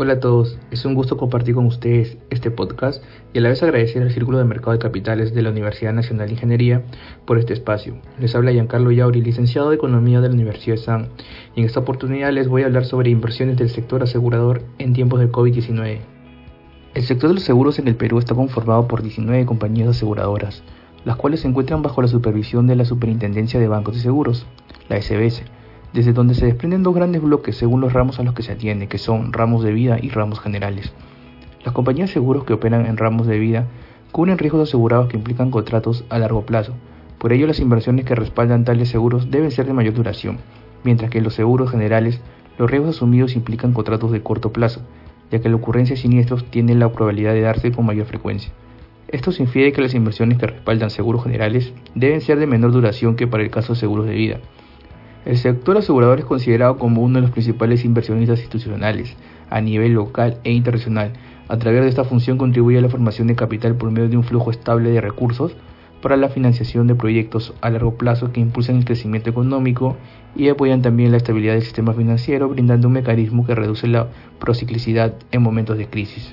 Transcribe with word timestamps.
Hola 0.00 0.12
a 0.12 0.20
todos, 0.20 0.56
es 0.70 0.84
un 0.84 0.94
gusto 0.94 1.16
compartir 1.16 1.56
con 1.56 1.66
ustedes 1.66 2.18
este 2.30 2.52
podcast 2.52 3.02
y 3.32 3.38
a 3.38 3.40
la 3.40 3.48
vez 3.48 3.60
agradecer 3.64 4.00
al 4.00 4.12
Círculo 4.12 4.38
de 4.38 4.44
Mercado 4.44 4.70
de 4.70 4.78
Capitales 4.78 5.34
de 5.34 5.42
la 5.42 5.50
Universidad 5.50 5.92
Nacional 5.92 6.28
de 6.28 6.34
Ingeniería 6.34 6.84
por 7.26 7.36
este 7.36 7.52
espacio. 7.52 7.96
Les 8.20 8.32
habla 8.36 8.52
Giancarlo 8.52 8.92
Yauri, 8.92 9.20
licenciado 9.20 9.70
de 9.70 9.74
Economía 9.74 10.20
de 10.20 10.28
la 10.28 10.34
Universidad 10.34 10.76
de 10.76 10.82
San, 10.82 11.08
y 11.56 11.62
en 11.62 11.66
esta 11.66 11.80
oportunidad 11.80 12.30
les 12.30 12.46
voy 12.46 12.62
a 12.62 12.66
hablar 12.66 12.84
sobre 12.84 13.10
inversiones 13.10 13.56
del 13.56 13.70
sector 13.70 14.00
asegurador 14.04 14.62
en 14.78 14.92
tiempos 14.92 15.18
de 15.18 15.32
COVID-19. 15.32 15.98
El 16.94 17.02
sector 17.02 17.30
de 17.30 17.34
los 17.34 17.42
seguros 17.42 17.80
en 17.80 17.88
el 17.88 17.96
Perú 17.96 18.20
está 18.20 18.36
conformado 18.36 18.86
por 18.86 19.02
19 19.02 19.46
compañías 19.46 19.88
aseguradoras, 19.88 20.62
las 21.04 21.16
cuales 21.16 21.40
se 21.40 21.48
encuentran 21.48 21.82
bajo 21.82 22.02
la 22.02 22.06
supervisión 22.06 22.68
de 22.68 22.76
la 22.76 22.84
Superintendencia 22.84 23.58
de 23.58 23.66
Bancos 23.66 23.96
y 23.96 24.00
Seguros, 24.00 24.46
la 24.88 25.02
SBS 25.02 25.42
desde 25.92 26.12
donde 26.12 26.34
se 26.34 26.46
desprenden 26.46 26.82
dos 26.82 26.94
grandes 26.94 27.22
bloques 27.22 27.56
según 27.56 27.80
los 27.80 27.92
ramos 27.92 28.18
a 28.18 28.22
los 28.22 28.34
que 28.34 28.42
se 28.42 28.52
atiende, 28.52 28.88
que 28.88 28.98
son 28.98 29.32
ramos 29.32 29.62
de 29.62 29.72
vida 29.72 29.98
y 30.00 30.10
ramos 30.10 30.40
generales. 30.40 30.92
Las 31.64 31.74
compañías 31.74 32.10
de 32.10 32.14
seguros 32.14 32.44
que 32.44 32.52
operan 32.52 32.86
en 32.86 32.96
ramos 32.96 33.26
de 33.26 33.38
vida 33.38 33.66
cubren 34.12 34.38
riesgos 34.38 34.68
asegurados 34.68 35.08
que 35.08 35.16
implican 35.16 35.50
contratos 35.50 36.04
a 36.08 36.18
largo 36.18 36.46
plazo. 36.46 36.74
Por 37.18 37.32
ello, 37.32 37.46
las 37.46 37.60
inversiones 37.60 38.04
que 38.04 38.14
respaldan 38.14 38.64
tales 38.64 38.88
seguros 38.88 39.30
deben 39.30 39.50
ser 39.50 39.66
de 39.66 39.72
mayor 39.72 39.94
duración, 39.94 40.38
mientras 40.84 41.10
que 41.10 41.18
en 41.18 41.24
los 41.24 41.34
seguros 41.34 41.70
generales 41.70 42.20
los 42.58 42.70
riesgos 42.70 42.96
asumidos 42.96 43.36
implican 43.36 43.72
contratos 43.72 44.12
de 44.12 44.22
corto 44.22 44.52
plazo, 44.52 44.82
ya 45.30 45.40
que 45.40 45.48
la 45.48 45.56
ocurrencia 45.56 45.94
de 45.94 46.02
siniestros 46.02 46.44
tiene 46.50 46.74
la 46.74 46.90
probabilidad 46.92 47.32
de 47.32 47.42
darse 47.42 47.72
con 47.72 47.86
mayor 47.86 48.06
frecuencia. 48.06 48.52
Esto 49.08 49.32
se 49.32 49.42
infiere 49.42 49.72
que 49.72 49.80
las 49.80 49.94
inversiones 49.94 50.38
que 50.38 50.46
respaldan 50.46 50.90
seguros 50.90 51.22
generales 51.22 51.72
deben 51.94 52.20
ser 52.20 52.38
de 52.38 52.46
menor 52.46 52.72
duración 52.72 53.16
que 53.16 53.26
para 53.26 53.42
el 53.42 53.50
caso 53.50 53.72
de 53.72 53.80
seguros 53.80 54.06
de 54.06 54.14
vida, 54.14 54.40
el 55.28 55.36
sector 55.36 55.76
asegurador 55.76 56.20
es 56.20 56.24
considerado 56.24 56.78
como 56.78 57.02
uno 57.02 57.16
de 57.16 57.20
los 57.20 57.30
principales 57.32 57.84
inversionistas 57.84 58.38
institucionales 58.38 59.14
a 59.50 59.60
nivel 59.60 59.92
local 59.92 60.38
e 60.42 60.52
internacional. 60.52 61.12
A 61.48 61.58
través 61.58 61.82
de 61.82 61.88
esta 61.90 62.04
función 62.04 62.38
contribuye 62.38 62.78
a 62.78 62.80
la 62.80 62.88
formación 62.88 63.28
de 63.28 63.36
capital 63.36 63.74
por 63.74 63.90
medio 63.90 64.08
de 64.08 64.16
un 64.16 64.24
flujo 64.24 64.50
estable 64.50 64.90
de 64.90 65.02
recursos 65.02 65.54
para 66.00 66.16
la 66.16 66.30
financiación 66.30 66.86
de 66.86 66.94
proyectos 66.94 67.52
a 67.60 67.68
largo 67.68 67.98
plazo 67.98 68.32
que 68.32 68.40
impulsan 68.40 68.76
el 68.76 68.86
crecimiento 68.86 69.28
económico 69.28 69.98
y 70.34 70.48
apoyan 70.48 70.80
también 70.80 71.10
la 71.10 71.18
estabilidad 71.18 71.52
del 71.52 71.62
sistema 71.62 71.92
financiero, 71.92 72.48
brindando 72.48 72.88
un 72.88 72.94
mecanismo 72.94 73.44
que 73.44 73.54
reduce 73.54 73.86
la 73.86 74.08
prociclicidad 74.38 75.12
en 75.30 75.42
momentos 75.42 75.76
de 75.76 75.88
crisis. 75.88 76.32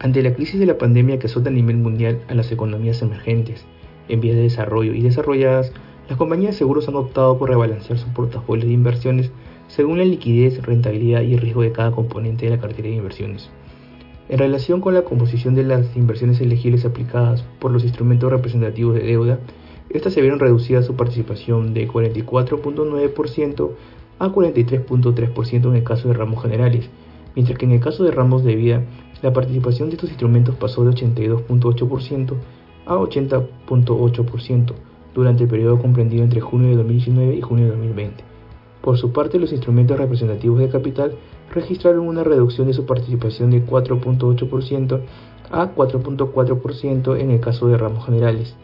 Ante 0.00 0.22
la 0.22 0.34
crisis 0.34 0.60
de 0.60 0.66
la 0.66 0.76
pandemia 0.76 1.18
que 1.18 1.28
azota 1.28 1.48
a 1.48 1.52
nivel 1.52 1.78
mundial 1.78 2.20
a 2.28 2.34
las 2.34 2.52
economías 2.52 3.00
emergentes, 3.00 3.64
en 4.10 4.20
vías 4.20 4.36
de 4.36 4.42
desarrollo 4.42 4.92
y 4.92 5.00
desarrolladas, 5.00 5.72
las 6.08 6.18
compañías 6.18 6.52
de 6.52 6.58
seguros 6.58 6.88
han 6.88 6.96
optado 6.96 7.38
por 7.38 7.48
rebalancear 7.48 7.98
su 7.98 8.08
portafolio 8.08 8.66
de 8.66 8.72
inversiones 8.72 9.30
según 9.68 9.98
la 9.98 10.04
liquidez, 10.04 10.62
rentabilidad 10.62 11.22
y 11.22 11.36
riesgo 11.36 11.62
de 11.62 11.72
cada 11.72 11.90
componente 11.90 12.46
de 12.46 12.52
la 12.52 12.60
cartera 12.60 12.88
de 12.88 12.94
inversiones. 12.94 13.50
En 14.28 14.38
relación 14.38 14.80
con 14.80 14.94
la 14.94 15.02
composición 15.02 15.54
de 15.54 15.64
las 15.64 15.96
inversiones 15.96 16.40
elegibles 16.40 16.84
aplicadas 16.84 17.44
por 17.60 17.70
los 17.70 17.84
instrumentos 17.84 18.30
representativos 18.30 18.94
de 18.94 19.02
deuda, 19.02 19.38
estas 19.90 20.14
se 20.14 20.20
vieron 20.20 20.40
reducidas 20.40 20.86
su 20.86 20.96
participación 20.96 21.74
de 21.74 21.88
44.9% 21.88 23.70
a 24.18 24.28
43.3% 24.28 25.68
en 25.68 25.76
el 25.76 25.84
caso 25.84 26.08
de 26.08 26.14
ramos 26.14 26.42
generales, 26.42 26.90
mientras 27.34 27.58
que 27.58 27.66
en 27.66 27.72
el 27.72 27.80
caso 27.80 28.02
de 28.02 28.10
ramos 28.10 28.42
de 28.44 28.56
vida, 28.56 28.84
la 29.22 29.32
participación 29.32 29.88
de 29.88 29.94
estos 29.94 30.10
instrumentos 30.10 30.56
pasó 30.56 30.84
de 30.84 30.90
82.8% 30.90 32.34
a 32.86 32.94
80.8%, 32.96 34.72
durante 35.16 35.44
el 35.44 35.48
periodo 35.48 35.78
comprendido 35.78 36.22
entre 36.22 36.42
junio 36.42 36.68
de 36.68 36.76
2019 36.76 37.36
y 37.36 37.40
junio 37.40 37.64
de 37.64 37.70
2020. 37.70 38.22
Por 38.82 38.98
su 38.98 39.12
parte, 39.12 39.38
los 39.40 39.50
instrumentos 39.50 39.98
representativos 39.98 40.58
de 40.58 40.68
capital 40.68 41.16
registraron 41.52 42.06
una 42.06 42.22
reducción 42.22 42.66
de 42.66 42.74
su 42.74 42.84
participación 42.84 43.50
de 43.50 43.64
4.8% 43.64 45.00
a 45.50 45.74
4.4% 45.74 47.18
en 47.18 47.30
el 47.30 47.40
caso 47.40 47.66
de 47.66 47.78
ramos 47.78 48.04
generales, 48.04 48.56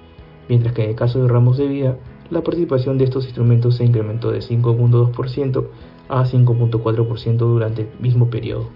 mientras 0.49 0.75
que 0.75 0.85
en 0.85 0.91
el 0.91 0.97
caso 0.97 1.23
de 1.23 1.29
ramos 1.29 1.57
de 1.57 1.67
vida, 1.67 1.97
la 2.29 2.43
participación 2.43 2.99
de 2.99 3.05
estos 3.05 3.25
instrumentos 3.25 3.77
se 3.77 3.85
incrementó 3.85 4.31
de 4.31 4.41
5.2% 4.41 5.67
a 6.11 6.25
5.4% 6.25 7.37
durante 7.37 7.83
el 7.83 7.89
mismo 7.99 8.29
periodo. 8.29 8.69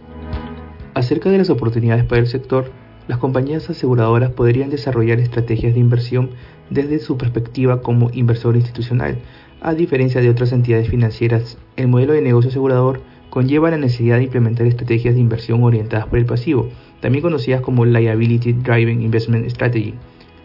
Acerca 0.95 1.31
de 1.31 1.39
las 1.39 1.51
oportunidades 1.51 2.05
para 2.05 2.23
el 2.23 2.27
sector, 2.27 2.71
las 3.09 3.19
compañías 3.19 3.71
aseguradoras 3.71 4.31
podrían 4.31 4.71
desarrollar 4.71 5.21
estrategias 5.21 5.75
de 5.75 5.81
inversión 5.81 6.31
desde 6.71 6.99
su 6.99 7.17
perspectiva 7.17 7.83
como 7.83 8.11
inversor 8.13 8.57
institucional. 8.57 9.19
A 9.61 9.75
diferencia 9.75 10.21
de 10.21 10.31
otras 10.31 10.53
entidades 10.53 10.89
financieras, 10.89 11.59
el 11.77 11.89
modelo 11.89 12.13
de 12.13 12.23
negocio 12.23 12.51
asegurador 12.51 13.01
conlleva 13.31 13.71
la 13.71 13.79
necesidad 13.79 14.17
de 14.17 14.25
implementar 14.25 14.67
estrategias 14.67 15.15
de 15.15 15.21
inversión 15.21 15.63
orientadas 15.63 16.07
por 16.07 16.19
el 16.19 16.27
pasivo, 16.27 16.69
también 17.01 17.23
conocidas 17.23 17.61
como 17.61 17.85
Liability 17.85 18.53
Driving 18.55 19.03
Investment 19.03 19.49
Strategy, 19.51 19.95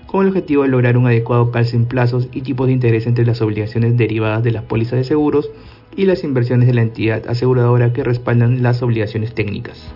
con 0.05 0.23
el 0.23 0.29
objetivo 0.29 0.63
de 0.63 0.69
lograr 0.69 0.97
un 0.97 1.07
adecuado 1.07 1.51
calce 1.51 1.77
en 1.77 1.85
plazos 1.85 2.27
y 2.33 2.41
tipos 2.41 2.67
de 2.67 2.73
interés 2.73 3.07
entre 3.07 3.25
las 3.25 3.41
obligaciones 3.41 3.95
derivadas 3.95 4.43
de 4.43 4.51
las 4.51 4.63
pólizas 4.63 4.99
de 4.99 5.05
seguros 5.05 5.49
y 5.95 6.05
las 6.05 6.23
inversiones 6.23 6.67
de 6.67 6.73
la 6.73 6.81
entidad 6.81 7.27
aseguradora 7.27 7.93
que 7.93 8.03
respaldan 8.03 8.61
las 8.61 8.83
obligaciones 8.83 9.33
técnicas. 9.33 9.93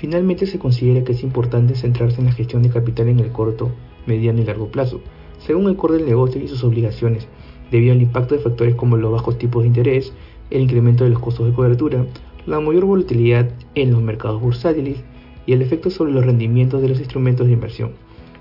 Finalmente 0.00 0.46
se 0.46 0.58
considera 0.58 1.04
que 1.04 1.12
es 1.12 1.22
importante 1.22 1.74
centrarse 1.74 2.22
en 2.22 2.28
la 2.28 2.32
gestión 2.32 2.62
de 2.62 2.70
capital 2.70 3.08
en 3.08 3.20
el 3.20 3.32
corto, 3.32 3.70
mediano 4.06 4.40
y 4.40 4.46
largo 4.46 4.68
plazo, 4.68 5.02
según 5.38 5.68
el 5.68 5.76
core 5.76 5.96
del 5.96 6.06
negocio 6.06 6.42
y 6.42 6.48
sus 6.48 6.64
obligaciones, 6.64 7.28
debido 7.70 7.92
al 7.92 8.00
impacto 8.00 8.34
de 8.34 8.40
factores 8.40 8.76
como 8.76 8.96
los 8.96 9.12
bajos 9.12 9.36
tipos 9.36 9.62
de 9.62 9.68
interés, 9.68 10.14
el 10.48 10.62
incremento 10.62 11.04
de 11.04 11.10
los 11.10 11.18
costos 11.18 11.44
de 11.46 11.52
cobertura, 11.52 12.06
la 12.46 12.60
mayor 12.60 12.86
volatilidad 12.86 13.50
en 13.74 13.90
los 13.90 14.00
mercados 14.00 14.40
bursátiles 14.40 15.04
y 15.44 15.52
el 15.52 15.60
efecto 15.60 15.90
sobre 15.90 16.12
los 16.12 16.24
rendimientos 16.24 16.80
de 16.80 16.88
los 16.88 16.98
instrumentos 16.98 17.46
de 17.46 17.52
inversión. 17.52 17.90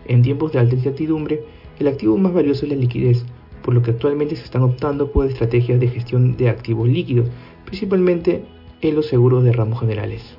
En 0.05 0.21
tiempos 0.21 0.53
de 0.53 0.59
alta 0.59 0.75
incertidumbre, 0.75 1.43
el 1.77 1.89
activo 1.89 2.15
más 2.15 2.33
valioso 2.33 2.65
es 2.65 2.71
la 2.71 2.77
liquidez, 2.77 3.25
por 3.65 3.73
lo 3.73 3.81
que 3.81 3.91
actualmente 3.91 4.37
se 4.37 4.45
están 4.45 4.61
optando 4.61 5.11
por 5.11 5.25
estrategias 5.25 5.81
de 5.81 5.89
gestión 5.89 6.37
de 6.37 6.47
activos 6.47 6.87
líquidos, 6.87 7.27
principalmente 7.65 8.45
en 8.79 8.95
los 8.95 9.07
seguros 9.07 9.43
de 9.43 9.51
ramos 9.51 9.81
generales. 9.81 10.37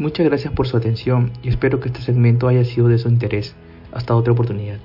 Muchas 0.00 0.24
gracias 0.24 0.54
por 0.54 0.66
su 0.66 0.78
atención 0.78 1.30
y 1.42 1.50
espero 1.50 1.78
que 1.78 1.88
este 1.88 2.00
segmento 2.00 2.48
haya 2.48 2.64
sido 2.64 2.88
de 2.88 2.96
su 2.96 3.10
interés. 3.10 3.54
Hasta 3.92 4.14
otra 4.16 4.32
oportunidad. 4.32 4.78